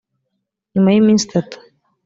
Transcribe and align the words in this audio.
nyuma 0.73 0.89
y 0.91 0.99
iminsi 1.01 1.23
itatu 1.29 1.55